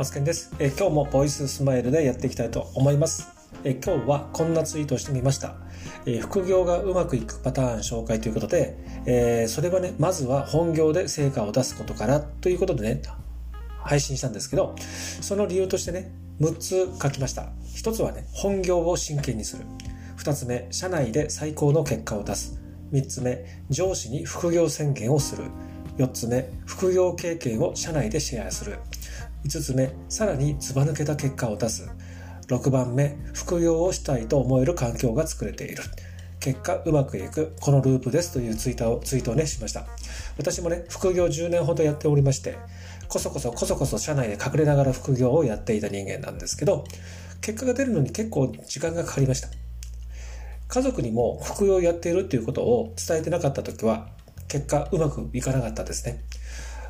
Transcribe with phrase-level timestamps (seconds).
[0.00, 3.28] マスケンです、え今日もボイススマイルでやっていきたいと思います。
[3.64, 5.56] え今日はこんなツイートをしてみました。
[6.06, 13.02] え副業がうまくいくパターン紹介ということで、え、それはね、まずは本業で成果を出すことからということでね、
[13.84, 14.74] 配信したんですけど、
[15.20, 16.10] その理由としてね、
[16.40, 17.52] 6つ書きました。
[17.76, 19.64] 1つはね、本業を真剣にする。
[20.16, 22.58] 2つ目、社内で最高の結果を出す。
[22.92, 25.44] 3つ目、上司に副業宣言をする。
[25.98, 28.78] 4つ目、副業経験を社内でシェアする。
[29.44, 31.88] 5つ目、さらにずば抜けた結果を出す。
[32.48, 35.82] 6番目、副業をしたいと思える環境が作れている。
[36.40, 39.86] 結果、うまくいく、このループですというツイートを、ツイートをね、しました。
[40.36, 42.56] 私もね、副業10年ほどやっておりまして、
[43.08, 46.84] こそこそこそこそ社内で隠れながら副業をやっていた人間なんですけど、
[47.40, 49.48] 結果が出るのに結構時間がかかりました。
[50.68, 54.08] 家族にも副業をやっているっていうことを伝えてなかった時は、
[54.48, 56.24] 結果うまくいかなかったですね。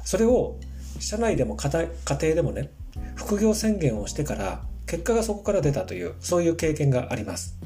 [0.05, 0.59] それを
[0.99, 2.71] 社内でも家庭でもね、
[3.15, 7.57] 副業宣言をしてから結果がそこから出たという、そういう経験があります。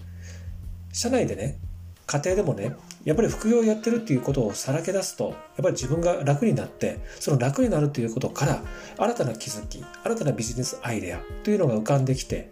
[0.92, 1.58] 社内でね、
[2.06, 8.62] 家庭でもね、やっぱり副業をやってるっていうことをさらけ出すと、やっぱり自分が楽になって、その楽になるということから、
[8.98, 12.50] 新たな気づき、新たなビジネスアイデアというのが浮かんできて、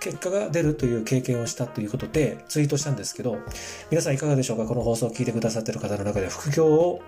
[0.00, 3.38] 結果が出るという経験をしたということでツイートしたんですけど、
[3.90, 4.66] 皆さんいかがでしょうか？
[4.66, 7.02] この放送を聞いてくださっている方の中で副業を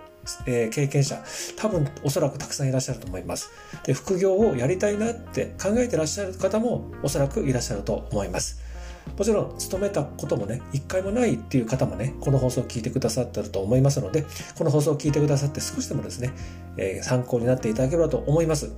[0.45, 1.19] えー、経験者、
[1.57, 3.49] 多分おそらくたくさんいらっしゃると思います。
[3.85, 8.61] で、副業をやりたいなって考えてらっしゃる方もおそらくいらっしゃると思います。
[9.17, 14.25] もちろん、勤めたこともね、一回もないっていう方もね、この放送を聞いてくださってると思いますので、
[14.57, 16.31] この放送を聞いてくださって少しでもですね、
[16.77, 18.71] えー、参考になっていただければと思います。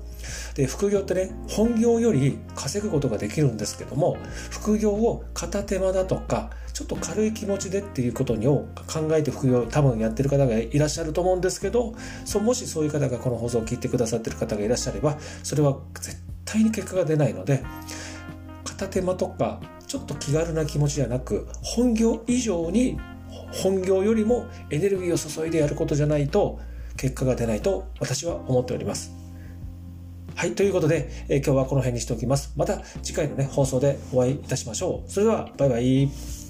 [0.56, 4.18] で、副業ってね、本業より稼ぐことができるんですけども、
[4.50, 11.94] 副業を片手間だとか、ちょっと軽い気持ちでっていうことを考えて副業多分やってる方がいらっしゃると思うんですけど、
[12.26, 17.64] そもしそういう方がこの放送を聞いてくださってる方がいらっしゃれば、それは絶対に結果が出ないので、
[18.64, 19.62] 片手間とか
[19.94, 22.98] ちょっと気軽な気持ちじゃなく本業以上に
[23.52, 26.60] 本業よりもエネルギーを注いでやることじゃないと
[26.98, 29.12] 結果が出ないと私は思っております。
[30.36, 30.56] はい。
[30.56, 32.54] ということで、えー、今日はこの辺にしておきます。
[32.58, 35.12] また次回のね、放送でお会いいたしましょう。
[35.12, 36.43] それでは、バイバイ。